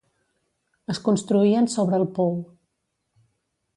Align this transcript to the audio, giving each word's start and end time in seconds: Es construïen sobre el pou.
Es 0.93 1.01
construïen 1.09 1.69
sobre 1.75 1.99
el 2.01 2.07
pou. 2.17 2.33